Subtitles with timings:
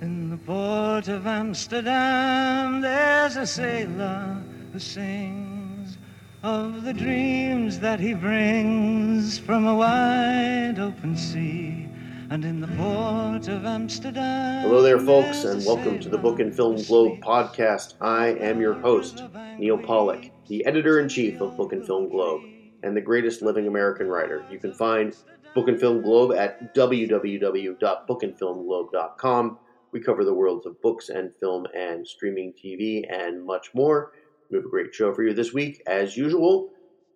[0.00, 4.42] In the port of Amsterdam, there's a sailor
[4.72, 5.96] who sings
[6.42, 11.88] of the dreams that he brings from a wide open sea.
[12.30, 14.62] And in the port of Amsterdam.
[14.62, 17.94] Hello there, folks, and welcome to the Book and Film Globe podcast.
[18.00, 19.22] I am your host,
[19.58, 22.42] Neil Pollock, the editor in chief of Book and Film Globe
[22.82, 24.44] and the greatest living American writer.
[24.50, 25.14] You can find
[25.54, 29.58] Book and Film Globe at www.bookandfilmglobe.com.
[29.94, 34.10] We cover the worlds of books and film and streaming TV and much more.
[34.50, 35.84] We have a great show for you this week.
[35.86, 36.70] As usual,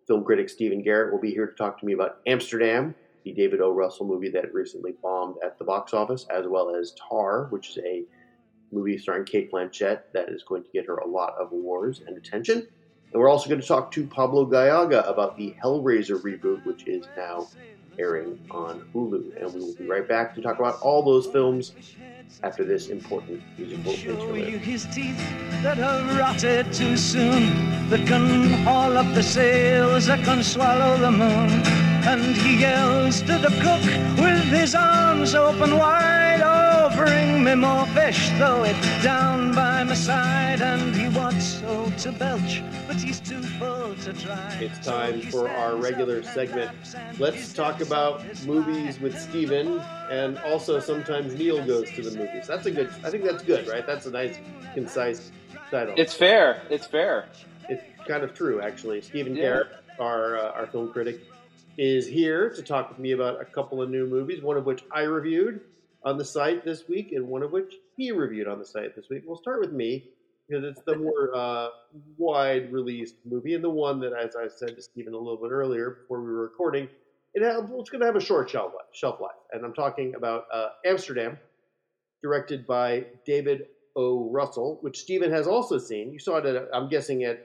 [0.07, 3.61] film critic Stephen Garrett will be here to talk to me about Amsterdam, the David
[3.61, 3.73] O.
[3.73, 7.79] Russell movie that recently bombed at the box office, as well as Tar, which is
[7.79, 8.05] a
[8.71, 12.17] movie starring Cate Blanchett that is going to get her a lot of awards and
[12.17, 12.59] attention.
[12.59, 17.07] And we're also going to talk to Pablo Gallaga about the Hellraiser reboot, which is
[17.17, 17.49] now
[17.99, 19.37] airing on Hulu.
[19.43, 21.73] And we will be right back to talk about all those films
[22.43, 24.49] after this important musical Show interlude.
[24.53, 25.19] you his teeth
[25.63, 27.43] that have rotted too soon,
[27.91, 31.51] that can haul up the sails, that can swallow the moon.
[32.11, 33.85] And he yells to the cook
[34.23, 36.68] with his arms open wide, Oh,
[36.99, 40.61] bring me more fish, throw it down by my side.
[40.61, 44.59] And he wants so to belch, but he's too full to try.
[44.61, 46.77] It's time for our regular segment.
[47.19, 49.79] Let's talk about movies with Steven,
[50.11, 52.49] and also sometimes Neil goes to the movies.
[52.49, 53.87] That's a good, I think that's good, right?
[53.87, 54.37] That's a nice,
[54.75, 55.31] concise
[55.71, 55.95] title.
[55.97, 56.63] It's fair.
[56.69, 57.29] It's fair.
[57.69, 59.01] it's kind of true, actually.
[59.03, 59.43] Stephen Yeah.
[59.43, 59.69] Garrett,
[60.01, 61.21] our uh, our film critic,
[61.77, 64.43] is here to talk with me about a couple of new movies.
[64.43, 65.61] One of which I reviewed
[66.05, 69.09] on the site this week, and one of which he reviewed on the site this
[69.11, 69.23] week.
[69.27, 70.05] We'll start with me
[70.49, 71.69] because it's the more uh,
[72.17, 75.51] wide released movie, and the one that, as I said to Stephen a little bit
[75.51, 76.89] earlier before we were recording,
[77.35, 80.15] it ha- it's going to have a short shelf life, shelf life, and I'm talking
[80.15, 81.39] about uh, Amsterdam,
[82.23, 84.31] directed by David O.
[84.31, 86.13] Russell, which Stephen has also seen.
[86.13, 87.45] You saw it at, I'm guessing, at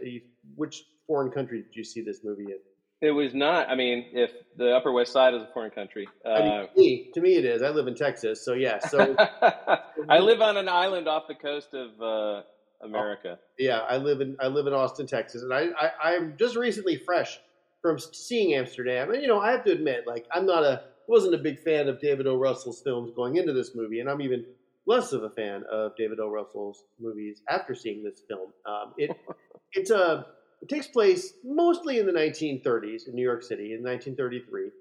[0.56, 2.60] which foreign country did you see this movie in?
[3.04, 3.70] It was not.
[3.70, 6.80] I mean, if the Upper West Side is a foreign country, uh, I mean, to
[6.80, 7.62] me, to me it is.
[7.62, 8.80] I live in Texas, so yeah.
[8.80, 9.14] So
[10.10, 12.44] I live on an island off the coast of uh,
[12.82, 13.40] America.
[13.60, 16.96] yeah, I live in I live in Austin, Texas, and I, I I'm just recently
[16.96, 17.42] fresh
[17.82, 21.36] from seeing Amsterdam, and you know I have to admit, like I'm not a wasn't
[21.36, 22.38] a big fan of David O.
[22.38, 24.46] Russell's films going into this movie, and I'm even
[24.86, 26.30] less of a fan of David O.
[26.30, 28.54] Russell's movies after seeing this film.
[28.66, 29.12] Um, it
[29.74, 30.28] it's a
[30.64, 34.72] it takes place mostly in the 1930s in New York City in 1933,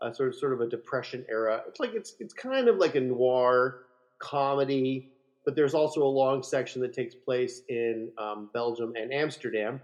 [0.00, 1.60] uh, sort of sort of a Depression era.
[1.68, 3.82] It's like it's it's kind of like a noir
[4.18, 5.10] comedy,
[5.44, 9.82] but there's also a long section that takes place in um, Belgium and Amsterdam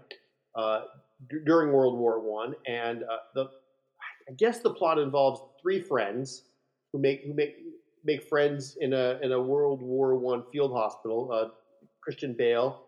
[0.55, 0.85] uh,
[1.29, 3.43] d- during World War One, and uh, the
[4.27, 6.45] I guess the plot involves three friends
[6.91, 7.57] who make who make
[8.03, 11.29] make friends in a in a World War One field hospital.
[11.31, 11.49] Uh,
[12.01, 12.81] Christian Bale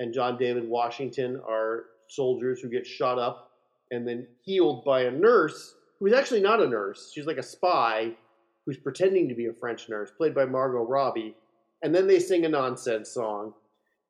[0.00, 3.52] and John David Washington are soldiers who get shot up
[3.90, 7.10] and then healed by a nurse who's actually not a nurse.
[7.14, 8.12] She's like a spy
[8.64, 11.34] who's pretending to be a French nurse, played by Margot Robbie.
[11.82, 13.54] And then they sing a nonsense song,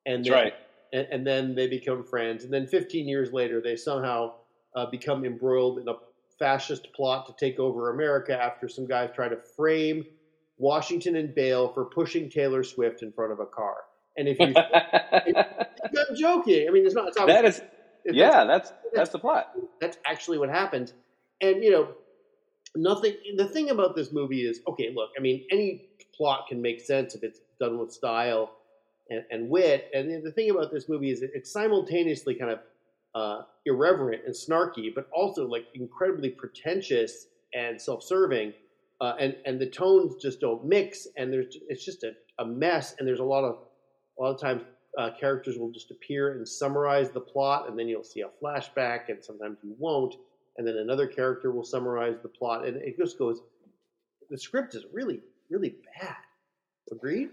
[0.06, 0.54] and That's then, right.
[0.92, 2.44] and, and then they become friends.
[2.44, 4.32] And then 15 years later, they somehow
[4.74, 5.94] uh, become embroiled in a
[6.38, 10.04] fascist plot to take over America after some guys try to frame
[10.56, 13.76] Washington and Bale for pushing Taylor Swift in front of a car.
[14.16, 16.66] And if you, I'm joking.
[16.68, 17.08] I mean, it's not.
[17.08, 17.60] It's that is,
[18.04, 19.54] yeah, that's that's the plot.
[19.80, 20.92] that's actually what happened.
[21.40, 21.88] And you know,
[22.74, 23.14] nothing.
[23.36, 25.10] The thing about this movie is, okay, look.
[25.16, 28.56] I mean, any plot can make sense if it's done with style
[29.10, 29.90] and, and wit.
[29.94, 32.58] And the thing about this movie is, it's simultaneously kind of
[33.14, 38.52] uh, irreverent and snarky, but also like incredibly pretentious and self-serving.
[39.00, 42.96] Uh, and and the tones just don't mix, and there's it's just a, a mess.
[42.98, 43.58] And there's a lot of
[44.18, 44.62] a lot of times
[44.98, 49.08] uh, characters will just appear and summarize the plot, and then you'll see a flashback,
[49.08, 50.16] and sometimes you won't,
[50.56, 53.40] and then another character will summarize the plot, and it just goes.
[54.28, 56.16] The script is really, really bad.
[56.92, 57.30] Agreed?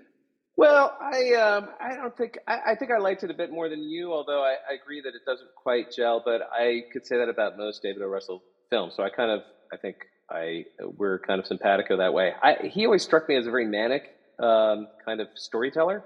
[0.57, 3.67] Well, I um, I don't think I, I think I liked it a bit more
[3.67, 6.21] than you, although I, I agree that it doesn't quite gel.
[6.23, 8.05] But I could say that about most David O.
[8.05, 8.93] Russell films.
[8.95, 9.41] So I kind of
[9.73, 9.97] I think
[10.29, 10.65] I
[10.97, 12.31] we're kind of simpatico that way.
[12.41, 14.03] I, he always struck me as a very manic
[14.39, 16.03] um, kind of storyteller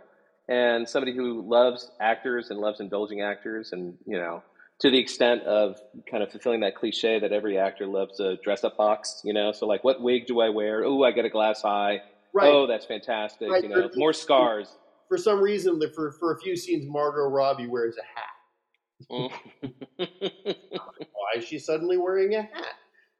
[0.49, 4.43] and somebody who loves actors and loves indulging actors, and you know
[4.79, 5.79] to the extent of
[6.09, 9.21] kind of fulfilling that cliche that every actor loves a dress up box.
[9.23, 10.83] You know, so like what wig do I wear?
[10.83, 12.01] Oh, I get a glass eye.
[12.33, 12.47] Right.
[12.47, 13.49] Oh, that's fantastic.
[13.49, 13.63] Right.
[13.63, 14.75] You know, more scars.
[15.07, 18.25] For some reason, for for a few scenes, Margot Robbie wears a hat.
[19.07, 19.29] Why
[21.37, 22.75] is she suddenly wearing a hat?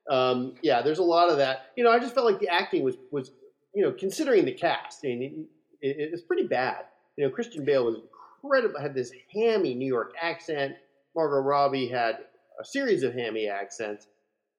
[0.10, 1.68] Um, yeah, there's a lot of that.
[1.78, 3.32] You know, I just felt like the acting was was
[3.74, 5.00] you know considering the cast.
[5.04, 5.48] I mean,
[5.82, 6.86] it, it's pretty bad.
[7.20, 7.98] You know, Christian Bale was
[8.42, 10.78] incredible, had this hammy New York accent.
[11.14, 12.20] Margot Robbie had
[12.62, 14.08] a series of hammy accents.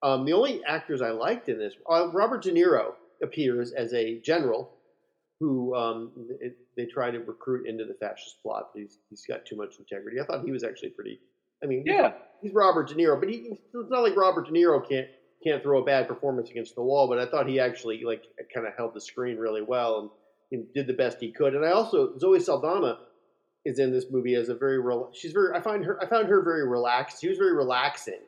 [0.03, 2.93] Um, the only actors I liked in this, uh, Robert De Niro
[3.23, 4.75] appears as a general
[5.39, 8.69] who um, it, they try to recruit into the fascist plot.
[8.75, 10.21] But he's he's got too much integrity.
[10.21, 11.19] I thought he was actually pretty.
[11.63, 12.13] I mean, Yeah.
[12.43, 15.09] he's Robert De Niro, but he, it's not like Robert De Niro can't
[15.43, 17.09] can't throw a bad performance against the wall.
[17.09, 20.11] But I thought he actually like kind of held the screen really well and
[20.75, 21.55] did the best he could.
[21.55, 22.99] And I also Zoe Saldana
[23.65, 26.29] is in this movie as a very rel- she's very I find her I found
[26.29, 27.21] her very relaxed.
[27.21, 28.21] She was very relaxing.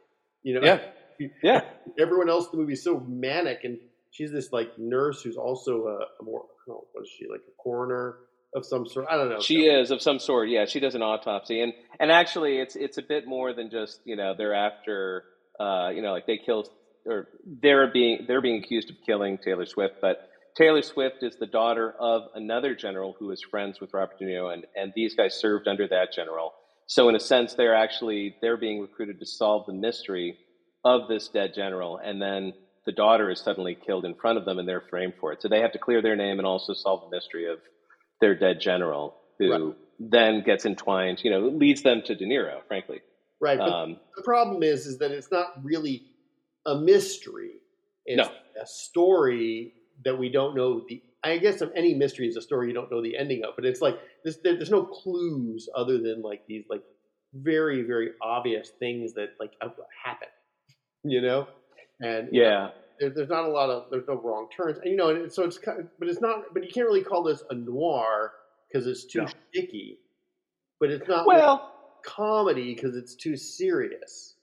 [0.42, 0.80] You know, Yeah.
[1.42, 1.60] Yeah.
[2.00, 3.78] everyone else in the movie is so manic, and
[4.10, 7.62] she's this like nurse who's also a, a more oh, what is she like a
[7.62, 8.16] coroner
[8.56, 9.06] of some sort?
[9.08, 9.40] I don't know.
[9.40, 10.48] She is of some sort.
[10.48, 14.00] Yeah, she does an autopsy, and and actually, it's it's a bit more than just
[14.04, 15.24] you know they're after
[15.60, 16.68] uh, you know like they killed
[17.06, 17.28] or
[17.62, 21.94] they're being they're being accused of killing Taylor Swift, but Taylor Swift is the daughter
[21.98, 25.66] of another general who is friends with Robert De Niro, and and these guys served
[25.68, 26.52] under that general.
[26.86, 30.36] So in a sense, they're actually they're being recruited to solve the mystery
[30.84, 32.52] of this dead general, and then
[32.84, 35.40] the daughter is suddenly killed in front of them, and they're framed for it.
[35.40, 37.60] So they have to clear their name and also solve the mystery of
[38.20, 39.74] their dead general, who Right.
[39.98, 41.22] then gets entwined.
[41.24, 43.00] You know, leads them to De Niro, frankly.
[43.40, 43.58] right.
[43.58, 46.02] Um, the problem is, is that it's not really
[46.66, 47.60] a mystery.
[48.04, 48.34] It's No.
[48.60, 51.02] a story that we don't know the.
[51.24, 53.64] I guess of any mystery is a story you don't know the ending of, but
[53.64, 56.82] it's like this, there, there's no clues other than like these like
[57.34, 59.50] very very obvious things that like
[60.04, 60.28] happen,
[61.04, 61.46] you know,
[62.00, 62.68] and yeah,
[63.00, 65.44] there, there's not a lot of there's no wrong turns, and you know, and so
[65.44, 68.32] it's kind of, but it's not, but you can't really call this a noir
[68.72, 69.28] because it's too No.
[69.52, 70.00] sticky,
[70.80, 71.62] but it's not well,
[72.04, 74.34] comedy because it's too serious.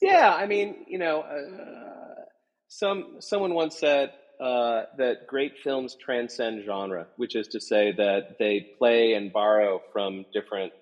[0.00, 0.32] yeah.
[0.34, 2.22] I mean, you know, uh,
[2.68, 8.38] some someone once said uh, that great films transcend genre, which is to say that
[8.38, 10.72] they play and borrow from different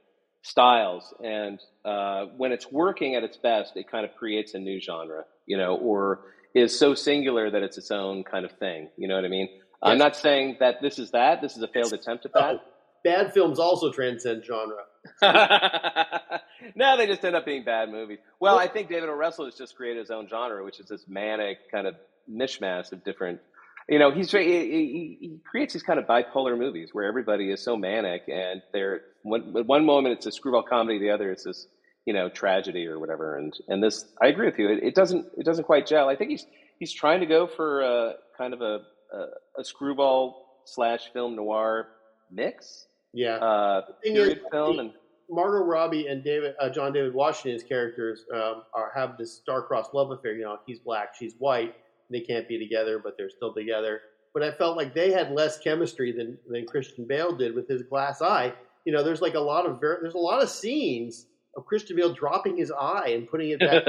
[0.43, 4.81] styles, and uh, when it's working at its best, it kind of creates a new
[4.81, 6.21] genre, you know, or
[6.55, 8.89] is so singular that it's its own kind of thing.
[8.97, 9.49] You know what I mean?
[9.83, 11.41] I'm not saying that this is that.
[11.43, 12.55] This is a failed attempt at that.
[12.57, 12.59] Oh,
[13.05, 14.85] bad films also transcend genre.
[16.75, 18.19] no, they just end up being bad movies.
[18.41, 19.13] Well, I think David O.
[19.13, 21.95] Russell has just created his own genre, which is this manic kind of
[22.31, 23.41] mishmash of different.
[23.89, 27.63] You know, he's he, he, he creates these kind of bipolar movies where everybody is
[27.63, 31.67] so manic, and they're one one moment it's a screwball comedy, the other it's this
[32.05, 33.37] you know tragedy or whatever.
[33.37, 34.69] And and this, I agree with you.
[34.71, 36.09] It, it doesn't it doesn't quite gel.
[36.09, 36.47] I think he's
[36.79, 38.81] he's trying to go for a, kind of a,
[39.13, 41.89] a a screwball slash film noir
[42.31, 44.93] mix, Yeah, uh, period is, film, and
[45.31, 50.11] Margot Robbie and David uh, John David Washington's characters um, are have this star-crossed love
[50.11, 50.35] affair.
[50.35, 51.75] You know, he's black, she's white.
[52.11, 54.01] They can't be together, but they're still together.
[54.33, 57.83] But I felt like they had less chemistry than than Christian Bale did with his
[57.83, 58.53] glass eye.
[58.85, 61.27] You know, there's like a lot of very, there's a lot of scenes
[61.57, 63.85] of Christian Bale dropping his eye and putting it back.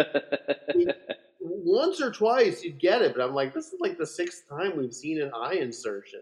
[1.39, 4.77] Once or twice you'd get it, but I'm like, this is like the sixth time
[4.77, 6.21] we've seen an eye insertion.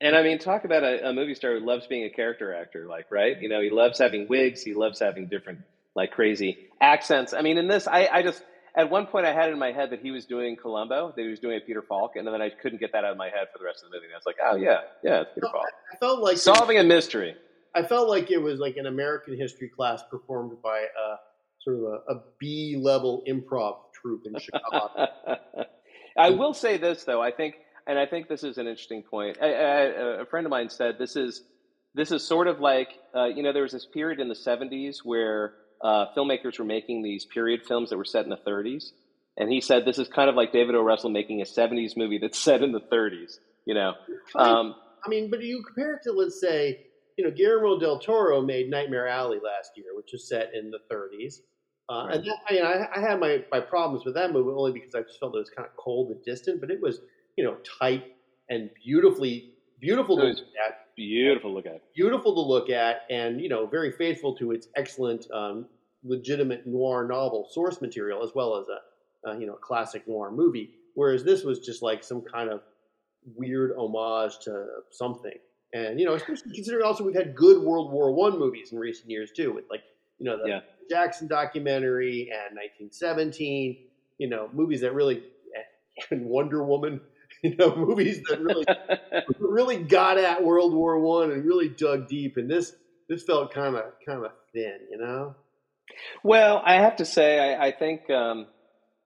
[0.00, 2.86] And I mean, talk about a, a movie star who loves being a character actor,
[2.86, 3.40] like, right?
[3.40, 5.60] You know, he loves having wigs, he loves having different,
[5.94, 7.32] like, crazy accents.
[7.32, 8.42] I mean, in this, I, I just,
[8.76, 11.28] at one point, I had in my head that he was doing Columbo, that he
[11.28, 13.48] was doing a Peter Falk, and then I couldn't get that out of my head
[13.52, 14.06] for the rest of the movie.
[14.06, 15.66] And I was like, oh, yeah, yeah, it's Peter Falk.
[15.92, 17.36] I felt like Solving a mystery.
[17.74, 21.16] I felt like it was like an American history class performed by a
[21.60, 25.06] sort of a, a B level improv troupe in Chicago.
[26.16, 27.20] I will say this though.
[27.22, 27.56] I think,
[27.86, 29.38] and I think this is an interesting point.
[29.40, 29.80] I, I,
[30.22, 31.42] a friend of mine said this is
[31.94, 34.98] this is sort of like uh, you know there was this period in the '70s
[35.04, 38.90] where uh, filmmakers were making these period films that were set in the 30s,
[39.36, 40.82] and he said this is kind of like David O.
[40.82, 43.38] Russell making a '70s movie that's set in the 30s.
[43.66, 43.94] You know,
[44.34, 44.74] um,
[45.04, 46.86] I mean, but you compare it to, let's say,
[47.16, 50.78] you know, Guillermo del Toro made Nightmare Alley last year, which was set in the
[50.92, 51.40] 30s.
[51.88, 52.16] Uh, Right.
[52.16, 54.94] And that, I mean, I, I had my, my problems with that movie only because
[54.94, 57.00] I just felt it was kind of cold and distant, but it was,
[57.36, 58.04] you know, tight
[58.48, 60.94] and beautifully, beautiful to look at.
[60.96, 61.82] beautiful look at.
[61.94, 65.66] beautiful to look at and you know very faithful to its excellent um,
[66.04, 70.70] legitimate noir novel source material as well as a uh, you know classic noir movie
[70.94, 72.60] whereas this was just like some kind of
[73.36, 75.32] weird homage to something
[75.72, 79.10] and you know especially considering also we've had good world war one movies in recent
[79.10, 79.82] years too with like
[80.18, 80.60] you know the Yeah.
[80.90, 83.76] jackson documentary and 1917
[84.18, 85.22] you know movies that really
[86.10, 87.00] and wonder woman
[87.42, 88.66] you know movies that really
[89.38, 92.72] really got at World War One and really dug deep, and this
[93.08, 95.36] this felt kind of kind of thin, you know.
[96.24, 98.46] Well, I have to say, I, I think um,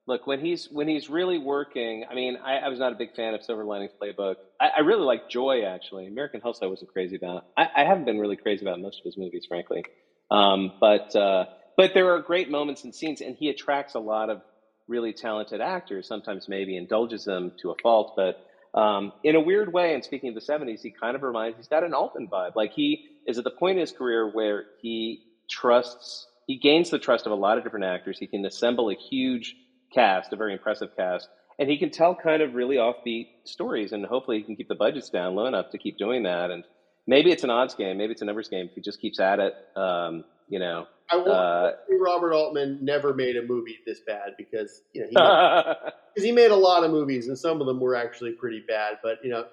[0.06, 2.04] look when he's when he's really working.
[2.11, 4.37] I mean, I, I was not a big fan of Silver Linings Playbook.
[4.61, 6.06] I, I really like Joy actually.
[6.06, 7.44] American Hustle I wasn't crazy about.
[7.56, 9.85] I, I haven't been really crazy about most of his movies, frankly.
[10.30, 14.30] Um, but uh, but there are great moments and scenes, and he attracts a lot
[14.30, 14.42] of
[14.88, 16.08] really talented actors.
[16.08, 18.37] Sometimes maybe indulges them to a fault, but
[18.75, 19.94] um, in a weird way.
[19.94, 22.52] And speaking of the '70s, he kind of reminds he's got an Altman vibe.
[22.56, 25.20] Like he is at the point in his career where he
[25.50, 28.19] trusts, he gains the trust of a lot of different actors.
[28.19, 29.55] He can assemble a huge
[29.95, 31.28] cast, a very impressive cast,
[31.59, 33.93] and he can tell kind of really offbeat stories.
[33.93, 36.50] And hopefully, he can keep the budgets down low enough to keep doing that.
[36.50, 36.64] And
[37.07, 39.38] maybe it's an odds game, maybe it's a numbers game if he just keeps at
[39.38, 39.55] it.
[39.76, 44.81] Um, you know, I want uh, Robert Altman never made a movie this bad because
[44.95, 45.14] you know he
[46.14, 48.99] because he made a lot of movies and some of them were actually pretty bad.
[49.02, 49.45] But you know,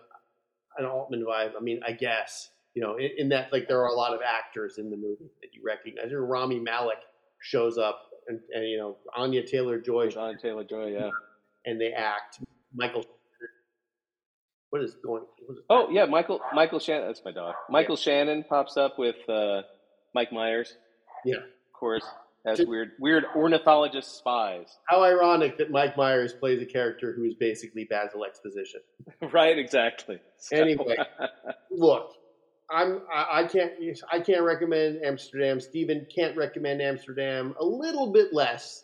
[0.77, 1.51] an Altman vibe.
[1.57, 4.19] I mean, I guess you know in, in that like there are a lot of
[4.21, 6.11] actors in the movie that you recognize.
[6.13, 6.99] Rami Malek
[7.41, 11.09] shows up and, and you know Anya Taylor Joy John Taylor Joy, yeah.
[11.65, 12.39] and they act.
[12.73, 13.05] Michael,
[14.69, 15.23] what is going?
[15.45, 17.07] What is Oh yeah, Michael Michael Shannon.
[17.07, 17.55] That's my dog.
[17.69, 19.61] Michael Shannon pops up with uh,
[20.13, 20.75] Mike Myers.
[21.23, 21.37] Yeah.
[21.37, 22.05] of course.
[22.45, 24.67] As Just- weird, weird ornithologist spies.
[24.87, 28.81] How ironic that Mike Myers plays a character who is basically Basil Exposition.
[29.33, 30.19] right, exactly.
[30.37, 30.95] So- Anyway.
[31.71, 32.11] Look,
[32.69, 33.73] I'm I, I can't
[34.11, 35.59] I can't recommend Amsterdam.
[35.59, 37.55] Steven can't recommend Amsterdam.
[37.59, 38.83] A little bit less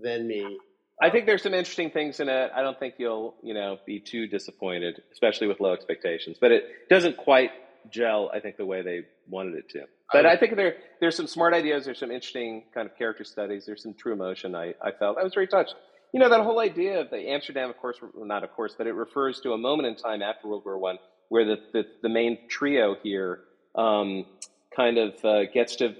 [0.00, 0.58] than me.
[1.02, 2.50] I think there's some interesting things in it.
[2.54, 6.36] I don't think you'll, you know, be too disappointed, especially with low expectations.
[6.38, 7.52] But it doesn't quite
[7.90, 9.84] gel, I think, the way they wanted it to.
[10.12, 11.84] But I think there there's some smart ideas.
[11.84, 13.64] There's some interesting kind of character studies.
[13.64, 14.54] There's some true emotion.
[14.54, 15.74] I, I felt I was very touched.
[16.12, 18.92] You know that whole idea of the Amsterdam, of course, not of course, but it
[18.92, 20.98] refers to a moment in time after World War One
[21.30, 23.40] where the, the the main trio here
[23.74, 24.26] um,
[24.76, 25.94] kind of uh, gets to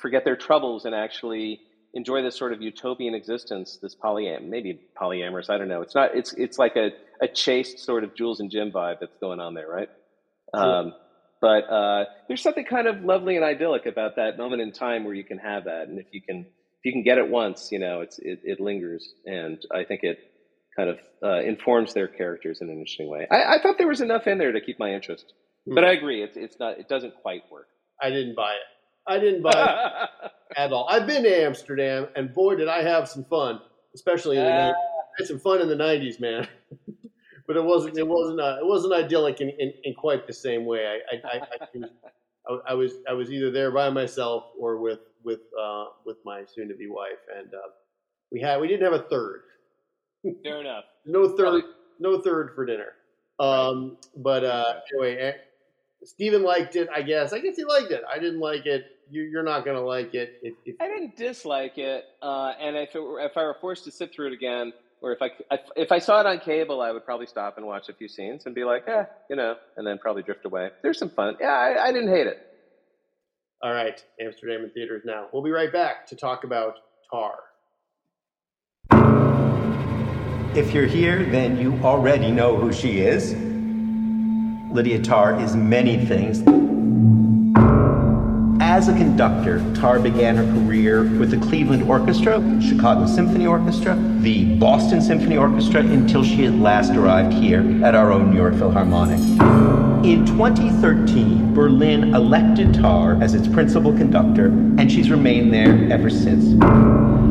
[0.00, 1.60] forget their troubles and actually
[1.92, 3.78] enjoy this sort of utopian existence.
[3.82, 5.50] This polyam, maybe polyamorous.
[5.50, 5.82] I don't know.
[5.82, 6.14] It's not.
[6.14, 9.54] It's it's like a a chaste sort of Jules and Jim vibe that's going on
[9.54, 9.90] there, right?
[10.54, 10.94] Um,
[11.40, 15.14] but uh, there's something kind of lovely and idyllic about that moment in time where
[15.14, 17.78] you can have that, and if you can if you can get it once, you
[17.78, 20.18] know, it's it, it lingers, and I think it
[20.76, 23.26] kind of uh, informs their characters in an interesting way.
[23.30, 25.32] I, I thought there was enough in there to keep my interest,
[25.66, 27.68] but I agree, it's it's not it doesn't quite work.
[28.02, 29.10] I didn't buy it.
[29.10, 30.86] I didn't buy it at all.
[30.88, 33.60] I've been to Amsterdam, and boy, did I have some fun,
[33.94, 34.72] especially in the, Uh, I
[35.18, 36.48] had some fun in the '90s, man.
[37.46, 40.64] but it wasn't it wasn't uh, it wasn't idyllic in, in, in quite the same
[40.64, 40.86] way.
[40.86, 41.78] I I, I,
[42.48, 46.44] I, I was I was either there by myself or with with uh, with my
[46.46, 47.58] soon to be wife, and uh,
[48.30, 49.42] we had we didn't have a third.
[50.44, 50.84] Fair enough.
[51.06, 51.64] No third,
[51.98, 52.92] no third for dinner.
[53.40, 55.32] Um, but uh, anyway, eh,
[56.04, 56.88] Steven liked it.
[56.94, 57.32] I guess.
[57.32, 58.02] I guess he liked it.
[58.08, 58.84] I didn't like it.
[59.10, 60.34] You, you're not gonna like it.
[60.42, 63.84] If, if, I didn't dislike it, uh, and if it were, if I were forced
[63.84, 66.82] to sit through it again, or if I if, if I saw it on cable,
[66.82, 69.56] I would probably stop and watch a few scenes and be like, eh, you know,
[69.78, 70.68] and then probably drift away.
[70.82, 71.36] There's some fun.
[71.40, 72.38] Yeah, I, I didn't hate it.
[73.62, 75.28] all right, Amsterdam in theaters now.
[75.32, 76.74] We'll be right back to talk about
[77.10, 77.34] Tar.
[80.52, 83.34] If you're here, then you already know who she is.
[84.72, 86.40] Lydia Tarr is many things.
[88.60, 94.56] As a conductor, Tarr began her career with the Cleveland Orchestra, Chicago Symphony Orchestra, the
[94.56, 99.20] Boston Symphony Orchestra, until she at last arrived here at our own New York Philharmonic.
[100.04, 106.60] In 2013, Berlin elected Tarr as its principal conductor, and she's remained there ever since.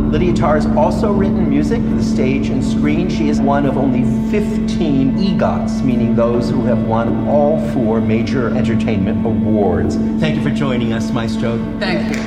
[0.09, 3.11] Lydia Tarr has also written music for the stage and screen.
[3.11, 4.01] She is one of only
[4.31, 9.97] 15 EGOTs, meaning those who have won all four major entertainment awards.
[10.19, 11.59] Thank you for joining us, Maestro.
[11.79, 12.21] Thank you.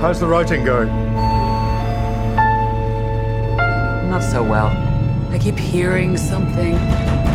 [0.00, 0.88] How's the writing going?
[4.08, 4.68] Not so well.
[5.32, 7.31] I keep hearing something.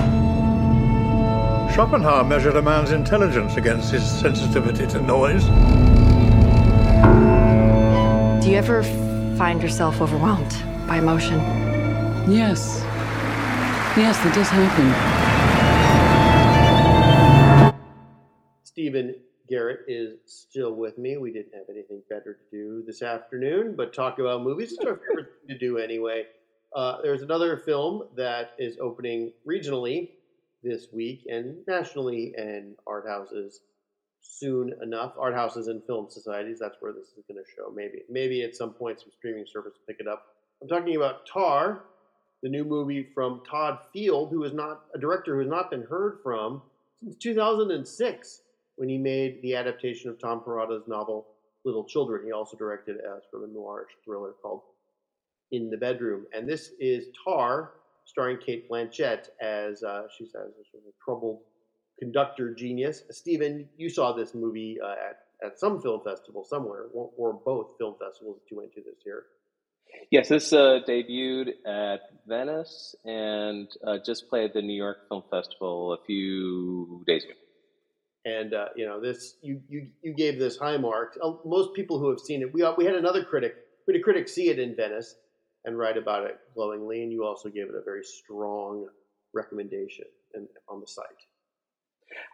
[1.77, 5.43] Schopenhauer measured a man's intelligence against his sensitivity to noise.
[8.43, 8.81] Do you ever
[9.38, 10.50] find yourself overwhelmed
[10.88, 11.38] by emotion?
[12.27, 12.81] Yes.
[13.96, 14.91] Yes, that does happen.
[18.63, 19.13] Stephen
[19.48, 21.17] Garrett is still with me.
[21.17, 24.74] We didn't have anything better to do this afternoon, but talk about movies.
[24.74, 26.24] It's our favorite thing to do anyway.
[26.75, 30.10] Uh, there's another film that is opening regionally
[30.64, 33.62] this week and nationally and art houses
[34.22, 35.14] soon enough.
[35.20, 36.60] Art houses and film societies.
[36.60, 37.72] That's where this is going to show.
[37.74, 40.28] Maybe, maybe at some point, some streaming service will pick it up.
[40.62, 41.84] I'm talking about Tar,
[42.42, 45.84] the new movie from Todd Field, who is not a director who has not been
[45.84, 46.62] heard from
[47.04, 48.42] since 2006
[48.76, 51.28] when he made the adaptation of Tom Perrotta's novel
[51.64, 52.26] Little Children.
[52.26, 54.62] He also directed a sort of a noir thriller called
[55.52, 56.26] In the Bedroom.
[56.34, 57.72] And this is Tar,
[58.08, 60.32] starring Cate Blanchett as uh, she's a
[60.72, 61.42] sort of a troubled
[62.00, 63.04] conductor genius.
[63.12, 67.96] Stephen, you saw this movie uh, at at some film festival somewhere, or both film
[68.00, 69.26] festivals that you went to this year.
[70.10, 75.94] Yes, this uh, debuted at Venice and uh, just played the New York Film Festival
[75.94, 77.34] a few days ago.
[78.26, 81.18] And uh, you know, this you, you you gave this high mark.
[81.24, 84.04] Uh, most people who have seen it, we we had another critic, we had a
[84.04, 85.16] critic see it in Venice
[85.66, 88.88] and write about it glowingly, and you also gave it a very strong
[89.34, 91.06] recommendation and, on the site.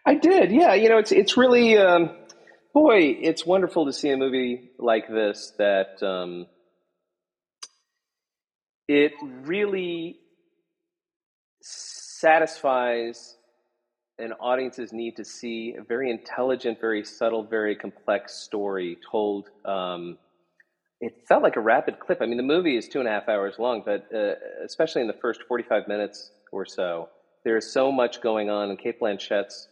[0.05, 0.73] I did, yeah.
[0.73, 1.77] You know, it's it's really.
[1.77, 2.11] Um,
[2.73, 6.47] boy, it's wonderful to see a movie like this that um,
[8.87, 10.17] it really
[11.61, 13.35] satisfies
[14.19, 19.49] an audience's need to see a very intelligent, very subtle, very complex story told.
[19.65, 20.17] Um,
[21.03, 22.21] it felt like a rapid clip.
[22.21, 25.07] I mean, the movie is two and a half hours long, but uh, especially in
[25.07, 27.09] the first 45 minutes or so,
[27.43, 29.67] there is so much going on, and Cate Blanchett's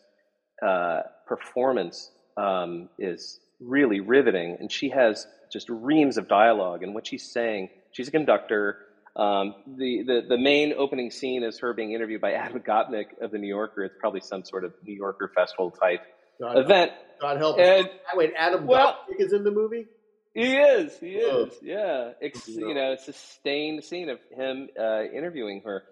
[0.61, 6.83] uh, performance um, is really riveting, and she has just reams of dialogue.
[6.83, 8.79] And what she's saying, she's a conductor.
[9.15, 13.31] Um, the, the the main opening scene is her being interviewed by Adam Gopnik of
[13.31, 13.85] the New Yorker.
[13.85, 16.01] It's probably some sort of New Yorker festival type
[16.41, 16.91] God event.
[17.21, 17.93] God help and, us.
[18.15, 19.87] Wait, Adam well, Gopnik is in the movie.
[20.33, 20.97] He is.
[20.99, 21.53] He is.
[21.61, 22.11] Yeah.
[22.21, 25.83] It's you know, it's a sustained scene of him uh, interviewing her.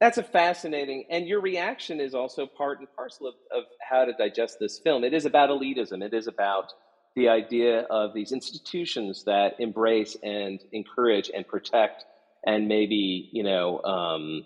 [0.00, 4.12] That's a fascinating, and your reaction is also part and parcel of, of how to
[4.12, 5.02] digest this film.
[5.02, 6.04] It is about elitism.
[6.04, 6.72] It is about
[7.16, 12.04] the idea of these institutions that embrace and encourage and protect
[12.46, 14.44] and maybe, you know, um,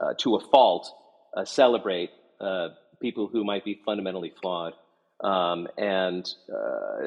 [0.00, 0.92] uh, to a fault,
[1.36, 2.68] uh, celebrate uh,
[3.00, 4.72] people who might be fundamentally flawed.
[5.22, 7.06] Um, and uh,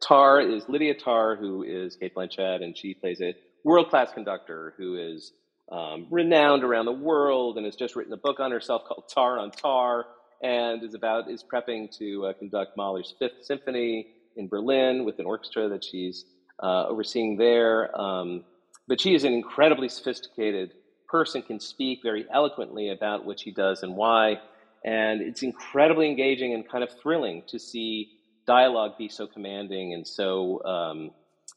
[0.00, 4.74] Tar is Lydia Tar, who is Cate Blanchett, and she plays a world class conductor
[4.76, 5.32] who is
[5.70, 9.38] um, renowned around the world and has just written a book on herself called Tar
[9.38, 10.06] on Tar
[10.42, 15.26] and is about is prepping to uh, conduct Mahler's Fifth Symphony in Berlin with an
[15.26, 16.24] orchestra that she's
[16.62, 17.98] uh, overseeing there.
[17.98, 18.44] Um,
[18.86, 20.72] but she is an incredibly sophisticated
[21.08, 24.40] person, can speak very eloquently about what she does and why.
[24.84, 28.10] And it's incredibly engaging and kind of thrilling to see
[28.46, 31.10] dialogue be so commanding and so um,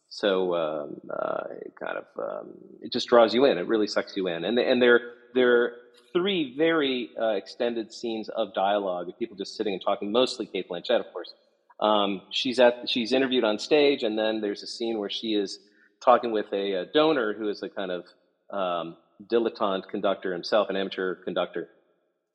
[0.09, 1.43] so um, uh,
[1.79, 3.57] kind of um, it just draws you in.
[3.57, 4.45] It really sucks you in.
[4.45, 5.01] And and there
[5.33, 5.71] there are
[6.13, 10.11] three very uh, extended scenes of dialogue of people just sitting and talking.
[10.11, 11.33] Mostly Cate Blanchett, of course.
[11.79, 15.59] Um, she's at she's interviewed on stage, and then there's a scene where she is
[16.03, 18.05] talking with a, a donor who is a kind of
[18.49, 18.97] um,
[19.31, 21.69] dilettante conductor himself, an amateur conductor.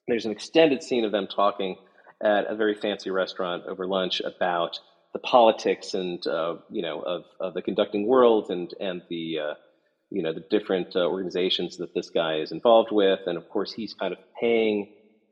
[0.08, 1.76] There's an extended scene of them talking
[2.22, 4.78] at a very fancy restaurant over lunch about
[5.12, 9.54] the politics and uh, you know of, of the conducting world and and the uh,
[10.10, 13.72] you know the different uh, organizations that this guy is involved with, and of course
[13.72, 14.88] he's kind of paying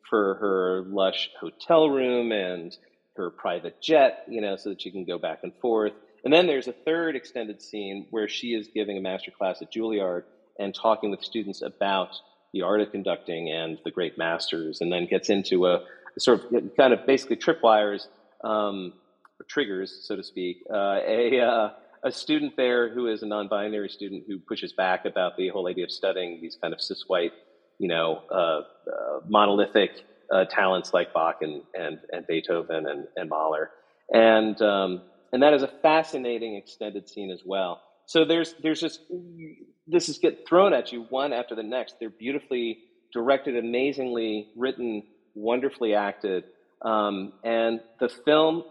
[0.09, 2.77] for her lush hotel room and
[3.17, 5.93] her private jet, you know, so that she can go back and forth.
[6.25, 9.73] And then there's a third extended scene where she is giving a master class at
[9.73, 10.23] Juilliard
[10.59, 12.11] and talking with students about
[12.53, 15.81] the art of conducting and the great masters, and then gets into a
[16.19, 18.07] sort of kind of basically tripwires
[18.43, 18.93] um,
[19.39, 21.71] or triggers, so to speak, uh, a, uh,
[22.03, 25.85] a student there who is a non-binary student who pushes back about the whole idea
[25.85, 27.33] of studying these kind of cis white,
[27.79, 29.91] you know, uh, uh monolithic
[30.33, 33.71] uh, talents like Bach and, and, and Beethoven and, and Mahler.
[34.13, 37.83] And, um, and that is a fascinating extended scene as well.
[38.07, 39.01] So there's, there's just,
[39.91, 41.97] this is get thrown at you one after the next.
[41.99, 42.79] They're beautifully
[43.13, 45.03] directed, amazingly written,
[45.35, 46.45] wonderfully acted.
[46.83, 48.65] Um, and the film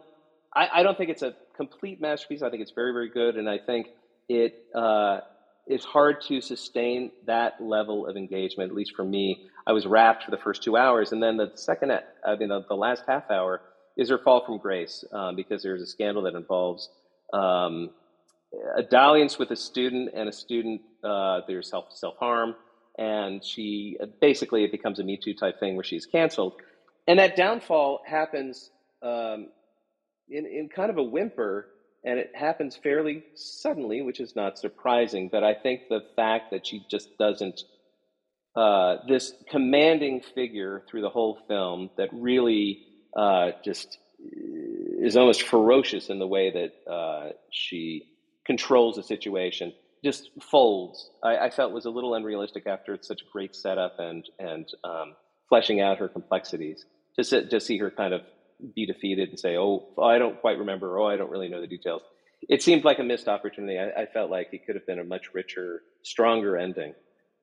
[0.54, 2.42] I, I, don't think it's a complete masterpiece.
[2.42, 3.88] I think it's very, very good, and I think
[4.28, 5.20] it uh,
[5.68, 8.72] is hard to sustain that level of engagement.
[8.72, 11.52] At least for me, I was rapt for the first two hours, and then the
[11.56, 13.62] second, I mean, the, the last half hour
[13.98, 16.90] is her fall from grace um, because there's a scandal that involves
[17.34, 17.92] um,
[18.76, 22.56] a dalliance with a student, and a student uh, there's self self harm,
[22.98, 26.54] and she basically it becomes a Me Too type thing where she's canceled,
[27.08, 28.72] and that downfall happens.
[29.02, 29.48] Um,
[30.30, 31.68] in, in kind of a whimper,
[32.04, 35.30] and it happens fairly suddenly, which is not surprising.
[35.32, 37.64] But I think the fact that she just doesn't,
[38.56, 42.84] uh, this commanding figure through the whole film that really
[43.16, 43.98] uh, just
[45.02, 48.08] is almost ferocious in the way that uh, she
[48.46, 51.10] controls the situation, just folds.
[51.24, 54.68] I, I, felt was a little unrealistic after it's such a great setup and and
[54.84, 55.16] um,
[55.50, 56.86] fleshing out her complexities.
[57.18, 58.22] To, to see her kind of
[58.76, 61.00] be defeated and say, "Oh, I don't quite remember.
[61.00, 62.02] Oh, I don't really know the details."
[62.48, 63.78] It seemed like a missed opportunity.
[63.78, 66.94] I, I felt like it could have been a much richer, stronger ending.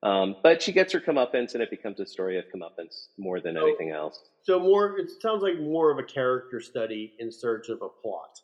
[0.03, 3.57] Um, but she gets her comeuppance, and it becomes a story of comeuppance more than
[3.57, 4.21] So- anything else.
[4.43, 8.41] So more, it sounds like more of a character study in search of a plot.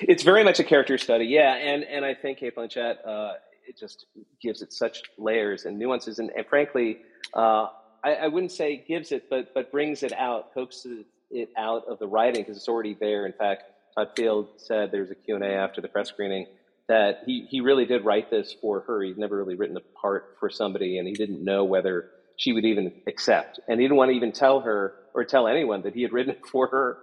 [0.00, 3.32] It's very much a character study, yeah, and and I think Cate Blanchett uh,
[3.66, 4.06] it just
[4.40, 6.98] gives it such layers and nuances, and, and frankly,
[7.34, 7.66] uh,
[8.04, 11.98] I, I wouldn't say gives it, but but brings it out, coaxes it out of
[11.98, 13.26] the writing because it's already there.
[13.26, 13.64] In fact,
[13.94, 16.46] Todd Field said there there's a Q and A after the press screening
[16.88, 19.02] that he he really did write this for her.
[19.02, 22.64] He'd never really written a part for somebody, and he didn't know whether she would
[22.64, 26.02] even accept, and he didn't want to even tell her or tell anyone that he
[26.02, 26.98] had written it for her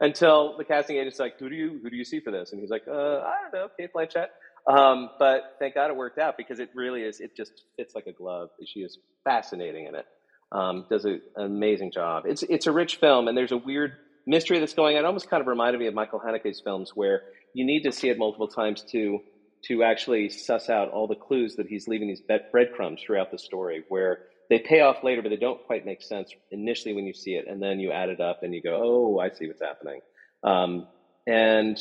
[0.00, 2.60] until the casting agent's like, "Who do you who do you see for this?" And
[2.60, 4.26] he's like, uh, "I don't know, Cate Blanchett."
[4.70, 7.20] Um, but thank God it worked out because it really is.
[7.20, 8.48] It just fits like a glove.
[8.66, 10.04] She is fascinating in it.
[10.52, 12.24] Um, does an amazing job.
[12.26, 13.92] It's it's a rich film, and there's a weird
[14.26, 15.04] mystery that's going on.
[15.04, 17.22] It almost kind of reminded me of Michael Haneke's films, where
[17.54, 19.18] you need to see it multiple times to
[19.66, 23.84] to actually suss out all the clues that he's leaving these breadcrumbs throughout the story,
[23.88, 24.18] where
[24.50, 27.46] they pay off later, but they don't quite make sense initially when you see it,
[27.48, 30.00] and then you add it up and you go, "Oh, I see what's happening."
[30.44, 30.86] Um,
[31.26, 31.78] and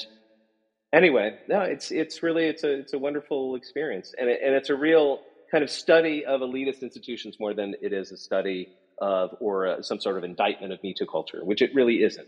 [0.93, 4.69] anyway, no, it's it's really it's a it's a wonderful experience, and it, and it's
[4.69, 5.19] a real
[5.51, 8.69] kind of study of elitist institutions more than it is a study
[9.01, 12.27] of or some sort of indictment of Me Too culture, which it really isn't.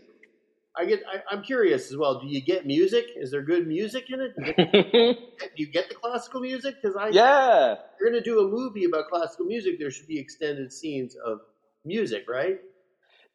[0.76, 1.02] I get.
[1.06, 2.20] I, I'm curious as well.
[2.20, 3.04] Do you get music?
[3.16, 4.32] Is there good music in it?
[4.36, 6.76] Do you get, do you get the classical music?
[6.80, 10.18] Because I yeah, you're going to do a movie about classical music, there should be
[10.18, 11.40] extended scenes of
[11.84, 12.58] music, right?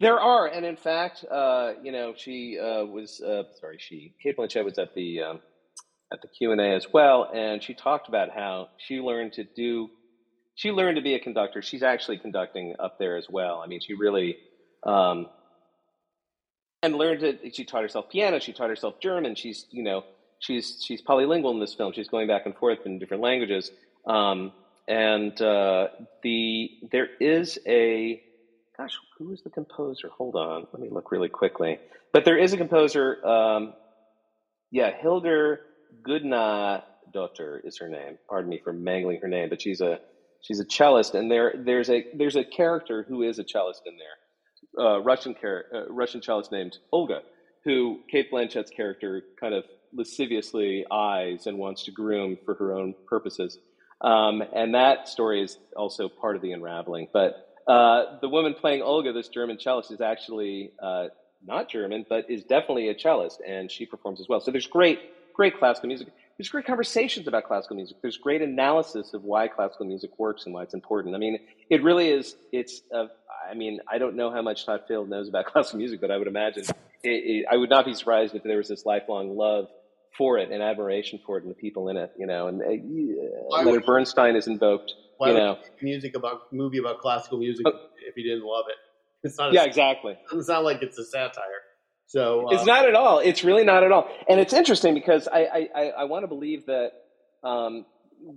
[0.02, 4.38] There are, and in fact, uh, you know, she uh, was uh, sorry, she Cate
[4.38, 5.40] Blanchett was at the um,
[6.12, 9.44] at the Q and A as well, and she talked about how she learned to
[9.44, 9.90] do,
[10.56, 11.62] she learned to be a conductor.
[11.62, 13.62] She's actually conducting up there as well.
[13.64, 14.38] I mean, she really
[14.84, 15.28] um,
[16.84, 17.56] and learned it.
[17.56, 18.40] She taught herself piano.
[18.40, 19.36] She taught herself German.
[19.36, 20.04] She's you know
[20.40, 21.94] she's she's polylingual in this film.
[21.94, 23.72] She's going back and forth in different languages.
[24.08, 24.54] Um,
[24.88, 25.88] and uh,
[26.24, 28.22] the there is a
[28.78, 30.10] gosh, who is the composer?
[30.18, 31.80] Hold on, let me look really quickly.
[32.14, 33.26] But there is a composer.
[33.26, 33.74] Um,
[34.72, 35.62] yeah, Hildur
[37.14, 38.18] daughter is her name.
[38.30, 40.00] Pardon me for mangling her name, but she's a
[40.42, 43.98] she's a cellist, and there there's a there's a character who is a cellist in
[43.98, 44.18] there,
[44.78, 47.22] uh, Russian char- uh, Russian cellist named Olga,
[47.64, 52.94] who Cate Blanchett's character kind of lasciviously eyes and wants to groom for her own
[53.08, 53.58] purposes.
[54.02, 57.08] Um, and that story is also part of the unraveling.
[57.12, 61.08] But uh, the woman playing Olga, this German cellist, is actually uh,
[61.46, 64.40] not German, but is definitely a cellist, and she performs as well.
[64.40, 65.00] So there's great,
[65.36, 66.08] great classical music.
[66.40, 67.98] There's great conversations about classical music.
[68.02, 71.14] There's great analysis of why classical music works and why it's important.
[71.14, 71.38] I mean,
[71.70, 72.34] it really is.
[72.54, 72.82] It's.
[72.96, 73.08] Uh,
[73.52, 76.18] I mean, I don't know how much Todd Field knows about classical music, but I
[76.18, 79.66] would imagine it, it, I would not be surprised if there was this lifelong love
[80.18, 82.14] for it and admiration for it and the people in it.
[82.18, 82.68] You know, and uh,
[83.50, 84.94] Leonard would- Bernstein is invoked.
[85.18, 87.78] Why you know, music about movie about classical music Oh.
[88.08, 89.28] if you didn't love it?
[89.28, 89.52] It's not.
[89.52, 90.14] A, yeah, exactly.
[90.14, 91.44] It doesn't like it's a satire.
[92.10, 93.20] So uh, It's not at all.
[93.20, 94.10] It's really not at all.
[94.28, 96.92] And it's interesting because I, I, I, I want to believe that
[97.44, 97.86] um,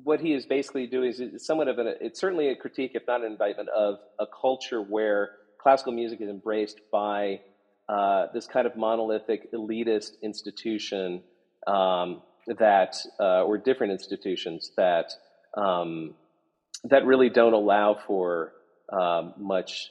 [0.04, 3.22] what he is basically doing is somewhat of an, it's certainly a critique, if not
[3.22, 7.40] an indictment, of a culture where classical music is embraced by
[7.88, 11.22] uh, this kind of monolithic elitist institution
[11.66, 12.20] um,
[12.58, 15.12] that, uh, or different institutions that,
[15.56, 16.14] um,
[16.84, 18.52] that really don't allow for
[18.92, 19.90] um, much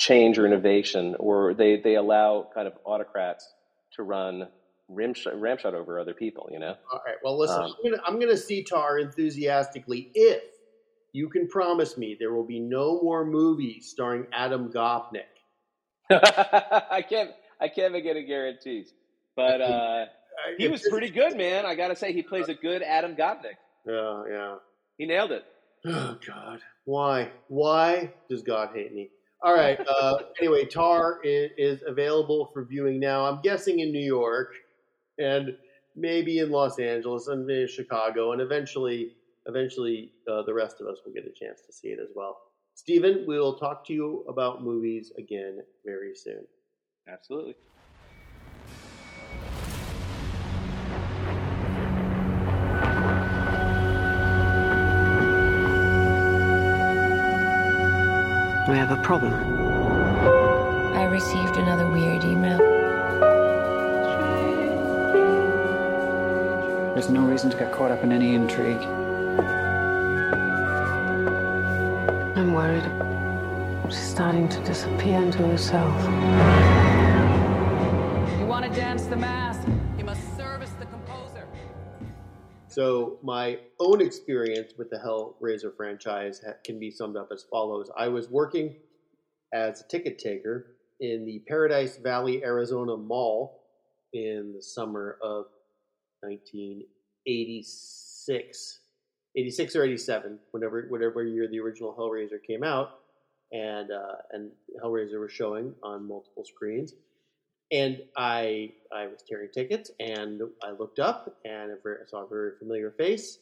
[0.00, 3.48] change or innovation, or they, they allow kind of autocrats
[3.92, 4.48] to run
[4.90, 6.74] rimshot, ramshot over other people, you know?
[6.92, 7.16] All right.
[7.22, 7.62] Well, listen.
[7.62, 7.74] Um,
[8.06, 10.42] I'm gonna I'm see Tar enthusiastically if
[11.12, 15.22] you can promise me there will be no more movies starring Adam Gopnik.
[16.10, 18.92] I can't I can't make any guarantees.
[19.36, 20.06] But uh,
[20.58, 21.66] he was pretty good, man.
[21.66, 23.58] I gotta say he plays a good Adam Gopnik.
[23.86, 24.54] Yeah, yeah.
[24.98, 25.44] He nailed it.
[25.86, 27.30] Oh God, why?
[27.48, 29.10] Why does God hate me?
[29.42, 29.80] All right.
[29.88, 33.24] Uh, anyway, Tar is, is available for viewing now.
[33.24, 34.52] I'm guessing in New York,
[35.18, 35.56] and
[35.96, 39.12] maybe in Los Angeles, and maybe Chicago, and eventually,
[39.46, 42.38] eventually, uh, the rest of us will get a chance to see it as well.
[42.74, 46.46] Stephen, we'll talk to you about movies again very soon.
[47.08, 47.54] Absolutely.
[58.70, 59.34] We have a problem.
[60.94, 62.58] I received another weird email.
[66.94, 68.80] There's no reason to get caught up in any intrigue.
[72.36, 72.88] I'm worried.
[73.88, 76.99] She's starting to disappear into herself.
[82.80, 88.08] So my own experience with the Hellraiser franchise can be summed up as follows: I
[88.08, 88.76] was working
[89.52, 93.60] as a ticket taker in the Paradise Valley, Arizona Mall
[94.14, 95.44] in the summer of
[96.20, 98.80] 1986,
[99.36, 103.00] 86 or 87, whenever whatever year the original Hellraiser came out,
[103.52, 106.94] and uh, and Hellraiser was showing on multiple screens.
[107.72, 112.52] And I I was tearing tickets, and I looked up and I saw a very
[112.58, 113.38] familiar face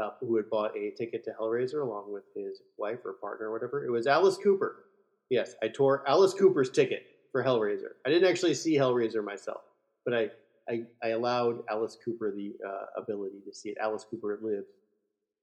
[0.00, 3.52] uh, who had bought a ticket to Hellraiser along with his wife or partner or
[3.52, 3.84] whatever.
[3.84, 4.84] It was Alice Cooper.
[5.30, 7.92] Yes, I tore Alice Cooper's ticket for Hellraiser.
[8.06, 9.62] I didn't actually see Hellraiser myself,
[10.04, 10.30] but I
[10.68, 13.78] I, I allowed Alice Cooper the uh, ability to see it.
[13.80, 14.66] Alice Cooper lives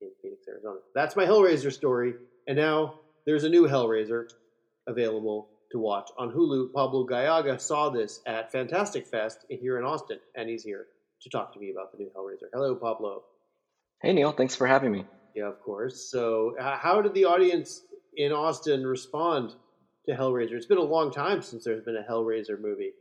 [0.01, 0.79] in Phoenix, Arizona.
[0.95, 2.13] That's my Hellraiser story.
[2.47, 4.29] And now there's a new Hellraiser
[4.87, 6.73] available to watch on Hulu.
[6.73, 10.87] Pablo Gallaga saw this at Fantastic Fest here in Austin, and he's here
[11.21, 12.49] to talk to me about the new Hellraiser.
[12.53, 13.23] Hello, Pablo.
[14.01, 14.31] Hey, Neil.
[14.31, 15.05] Thanks for having me.
[15.35, 16.09] Yeah, of course.
[16.09, 17.83] So, how did the audience
[18.17, 19.53] in Austin respond
[20.07, 20.53] to Hellraiser?
[20.53, 22.91] It's been a long time since there's been a Hellraiser movie.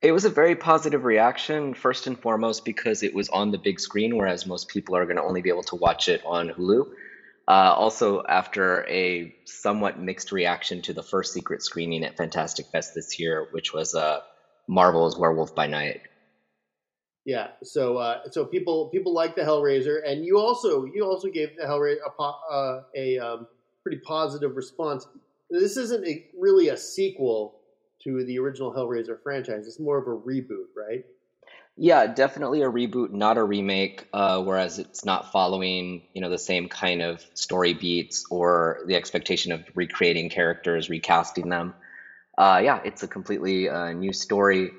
[0.00, 3.80] It was a very positive reaction, first and foremost, because it was on the big
[3.80, 6.88] screen, whereas most people are going to only be able to watch it on Hulu.
[7.48, 12.94] Uh, also, after a somewhat mixed reaction to the first secret screening at Fantastic Fest
[12.94, 14.20] this year, which was uh,
[14.68, 16.02] Marvel's Werewolf by Night.
[17.24, 21.56] Yeah, so uh, so people people like the Hellraiser, and you also you also gave
[21.56, 23.46] the Hellraiser a, uh, a um,
[23.82, 25.06] pretty positive response.
[25.48, 27.60] This isn't a, really a sequel
[28.02, 29.66] to the original Hellraiser franchise.
[29.66, 31.02] It's more of a reboot, right?
[31.80, 34.04] Yeah, definitely a reboot, not a remake.
[34.12, 38.96] Uh, whereas it's not following, you know, the same kind of story beats or the
[38.96, 41.74] expectation of recreating characters, recasting them.
[42.38, 44.74] Uh, yeah, it's a completely uh, new story.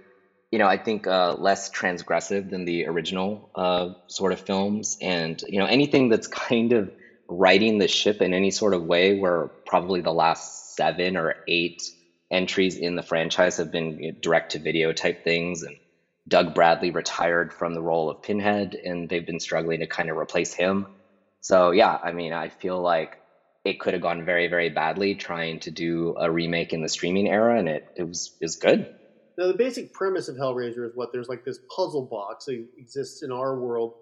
[0.52, 5.42] You know, I think uh, less transgressive than the original uh, sort of films, and
[5.48, 6.92] you know, anything that's kind of
[7.30, 11.82] righting the ship in any sort of way, where probably the last seven or eight
[12.32, 15.78] entries in the franchise have been direct to video type things and
[16.28, 20.18] Doug Bradley retired from the role of Pinhead and they've been struggling to kind of
[20.18, 20.88] replace him.
[21.42, 23.18] So yeah, I mean, I feel like
[23.66, 27.28] it could have gone very, very badly trying to do a remake in the streaming
[27.28, 28.88] era and it, it was is good.
[29.38, 33.22] Now the basic premise of Hellraiser is what there's like this puzzle box that exists
[33.24, 33.94] in our world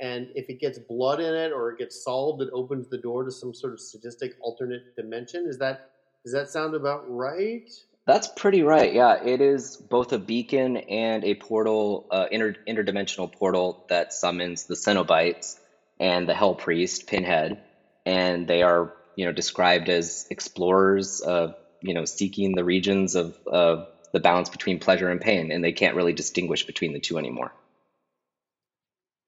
[0.00, 3.24] and if it gets blood in it or it gets solved, it opens the door
[3.24, 5.46] to some sort of sadistic alternate dimension.
[5.48, 5.78] Is that
[6.24, 7.68] does that sound about right?
[8.06, 8.92] That's pretty right.
[8.92, 14.66] Yeah, it is both a beacon and a portal, uh, inter- interdimensional portal that summons
[14.66, 15.56] the Cenobites
[15.98, 17.62] and the Hell Priest, Pinhead,
[18.04, 21.48] and they are, you know, described as explorers, uh,
[21.80, 23.76] you know, seeking the regions of uh,
[24.12, 27.54] the balance between pleasure and pain, and they can't really distinguish between the two anymore.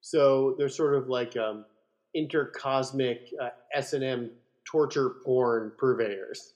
[0.02, 1.64] So they're sort of like um,
[2.14, 4.30] intercosmic uh, S and M
[4.70, 6.52] torture porn purveyors.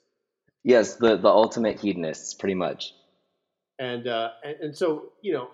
[0.62, 2.92] Yes, the the ultimate hedonists, pretty much.
[3.78, 5.48] And uh, and, and so you know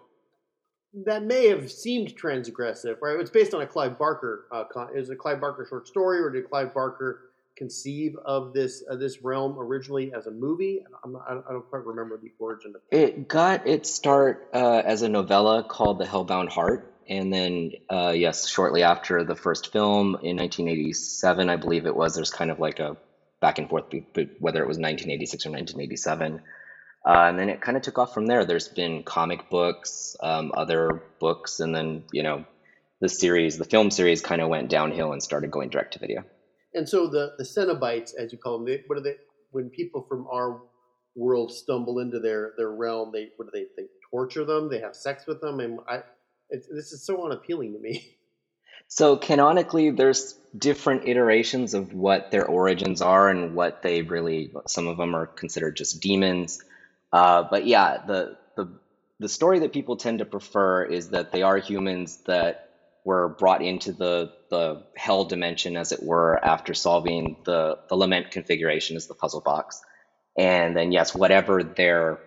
[1.05, 3.21] that may have seemed transgressive, right?
[3.21, 4.47] It's based on a Clive Barker.
[4.51, 7.21] Uh, con- is a Clive Barker short story, or did Clive Barker
[7.57, 10.83] conceive of this uh, this realm originally as a movie?
[11.07, 12.97] Not, i don't quite remember the origin of it.
[12.97, 18.13] It got its start uh, as a novella called The Hellbound Heart, and then uh,
[18.15, 22.15] yes, shortly after the first film in 1987, I believe it was.
[22.15, 22.97] There's kind of like a
[23.47, 23.85] back and forth,
[24.41, 26.41] whether it was 1986 or 1987.
[27.07, 28.45] Uh, and then it kind of took off from there.
[28.45, 32.45] There's been comic books, um, other books, and then you know
[33.01, 36.25] the series, the film series, kind of went downhill and started going direct to video.
[36.75, 39.15] And so the the Cenobites, as you call them, they, what are they?
[39.53, 40.63] When people from our
[41.15, 43.67] world stumble into their their realm, they what do they?
[43.81, 44.69] They torture them.
[44.69, 46.01] They have sex with them, and I,
[46.51, 48.17] this is so unappealing to me.
[48.89, 54.53] So canonically, there's different iterations of what their origins are and what they really.
[54.69, 56.61] Some of them are considered just demons,
[57.13, 58.79] uh, but yeah, the the
[59.19, 62.69] the story that people tend to prefer is that they are humans that
[63.05, 68.31] were brought into the the hell dimension, as it were, after solving the the lament
[68.31, 69.81] configuration as the puzzle box,
[70.39, 72.21] and then yes, whatever their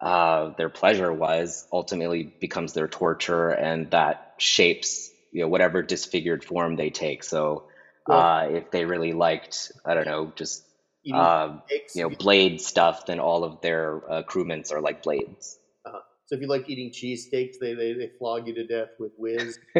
[0.00, 6.44] uh, their pleasure was ultimately becomes their torture, and that shapes you know whatever disfigured
[6.44, 7.24] form they take.
[7.24, 7.64] So
[8.08, 10.64] uh, if they really liked, I don't know, just
[11.12, 11.56] uh,
[11.94, 15.58] you know blade stuff, then all of their uh, crewmates are like blades.
[15.84, 15.98] Uh-huh.
[16.26, 19.58] So if you like eating cheesesteaks, they, they they flog you to death with whiz.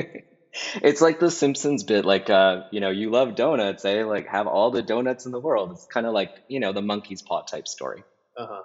[0.82, 4.04] it's like the Simpsons bit, like uh, you know, you love donuts, eh?
[4.04, 5.70] Like have all the donuts in the world.
[5.70, 8.02] It's kind of like you know the monkey's paw type story.
[8.36, 8.62] Uh huh.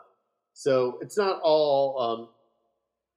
[0.54, 2.02] So it's not all.
[2.02, 2.30] Um,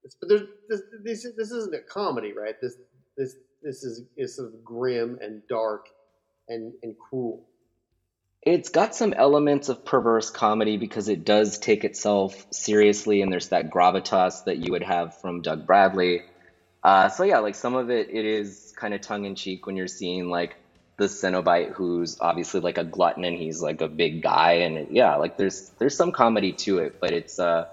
[0.04, 1.26] it's, but there's this, this.
[1.38, 2.54] This isn't a comedy, right?
[2.60, 2.74] This
[3.16, 5.86] this this is is sort of grim and dark
[6.48, 7.44] and and cruel.
[8.42, 13.48] It's got some elements of perverse comedy because it does take itself seriously, and there's
[13.48, 16.22] that gravitas that you would have from Doug Bradley.
[16.82, 19.76] Uh, so yeah, like some of it, it is kind of tongue in cheek when
[19.76, 20.56] you're seeing like
[20.98, 24.88] the Cenobite, who's obviously like a glutton and he's like a big guy, and it,
[24.90, 27.66] yeah, like there's there's some comedy to it, but it's uh,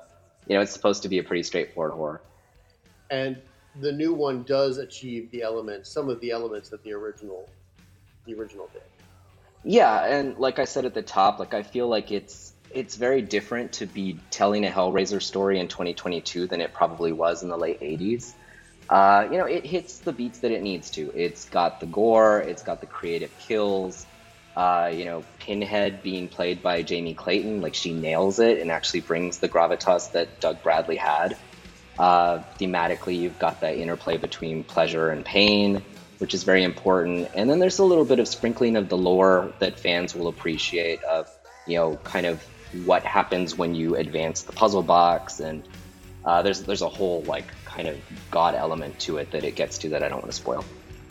[0.48, 2.22] you know, it's supposed to be a pretty straightforward horror.
[3.10, 3.42] And
[3.82, 7.50] the new one does achieve the elements, some of the elements that the original,
[8.26, 8.82] the original did.
[9.64, 13.22] Yeah, and like I said at the top, like I feel like it's it's very
[13.22, 17.58] different to be telling a Hellraiser story in 2022 than it probably was in the
[17.58, 18.34] late 80s.
[18.90, 21.12] Uh, you know, it hits the beats that it needs to.
[21.16, 24.06] It's got the gore, it's got the creative kills.
[24.56, 29.02] Uh, you know, Pinhead being played by Jamie Clayton, like she nails it and actually
[29.02, 31.38] brings the gravitas that Doug Bradley had.
[32.00, 35.84] Uh, thematically, you've got that interplay between pleasure and pain,
[36.20, 37.30] which is very important.
[37.36, 41.04] And then there's a little bit of sprinkling of the lore that fans will appreciate
[41.04, 41.30] of,
[41.68, 42.42] you know, kind of
[42.86, 45.68] what happens when you advance the puzzle box and
[46.26, 47.98] uh, there's there's a whole like kind of
[48.30, 50.64] god element to it that it gets to that I don't want to spoil.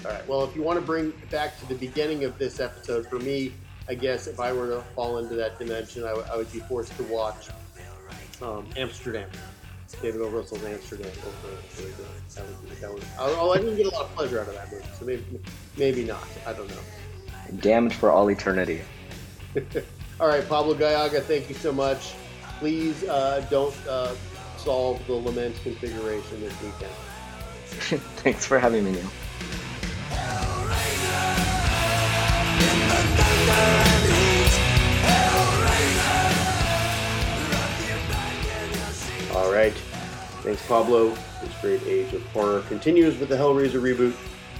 [0.05, 0.29] All right.
[0.29, 3.53] Well, if you want to bring back to the beginning of this episode, for me,
[3.89, 6.61] I guess if I were to fall into that dimension, I, w- I would be
[6.61, 7.49] forced to watch
[8.41, 9.29] um, Amsterdam.
[9.97, 10.29] David O.
[10.29, 11.11] Russell's Amsterdam.
[11.79, 11.93] Really
[12.35, 14.71] that was, that was, oh, I didn't get a lot of pleasure out of that
[14.71, 15.25] movie, so maybe,
[15.77, 16.27] maybe not.
[16.47, 16.77] I don't know.
[17.61, 18.83] Damned for all eternity.
[20.21, 22.15] all right, Pablo Gallaga, thank you so much.
[22.59, 24.15] Please uh, don't uh,
[24.57, 26.93] solve the lament configuration this weekend.
[28.17, 29.09] Thanks for having me, Neal.
[39.49, 39.73] All right.
[40.43, 41.17] Thanks, Pablo.
[41.41, 44.15] This great age of horror continues with the Hellraiser reboot,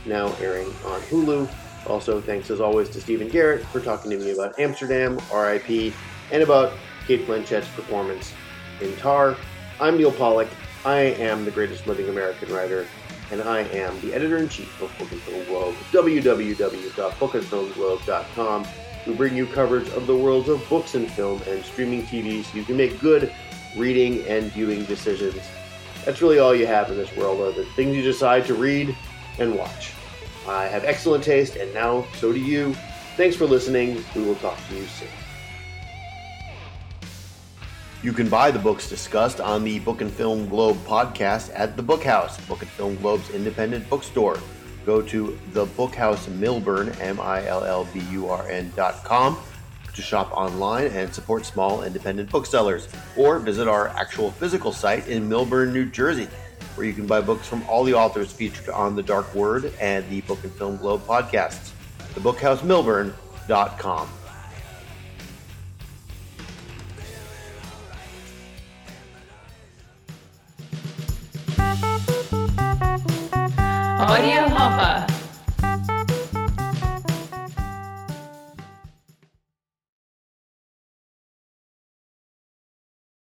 [0.07, 1.47] now airing on Hulu.
[1.87, 5.93] Also, thanks as always to Stephen Garrett for talking to me about Amsterdam, RIP,
[6.33, 6.73] and about
[7.07, 8.33] Cate Blanchett's performance
[8.81, 9.37] in Tar.
[9.79, 10.49] I'm Neal Pollack.
[10.87, 12.87] I am the greatest living American writer,
[13.31, 18.67] and I am the editor in chief of Book and Film Globe, www.bookandfilmglobe.com.
[19.07, 22.57] We bring you coverage of the worlds of books and film and streaming TV so
[22.57, 23.31] you can make good
[23.79, 25.41] reading and viewing decisions.
[26.05, 28.97] That's really all you have in this world are the things you decide to read
[29.39, 29.93] and watch.
[30.47, 32.75] I have excellent taste, and now so do you.
[33.17, 34.03] Thanks for listening.
[34.15, 35.09] We will talk to you soon.
[38.03, 41.83] You can buy the books discussed on the Book and Film Globe podcast at the
[41.83, 44.39] Bookhouse, Book and Film Globe's independent bookstore.
[44.87, 49.37] Go to the Bookhouse Millburn, M I L L B U R N dot com
[49.99, 55.29] to shop online and support small independent booksellers, or visit our actual physical site in
[55.29, 56.29] Millburn, New Jersey,
[56.77, 60.09] where you can buy books from all the authors featured on The Dark Word and
[60.09, 61.73] the Book and Film Globe podcasts.
[62.15, 64.09] TheBookhouseMillburn.com.
[74.01, 75.18] Audio Hopper.